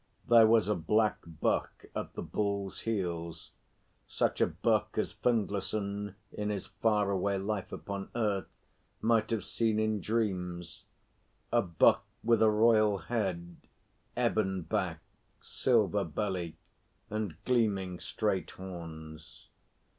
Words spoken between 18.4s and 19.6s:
horns.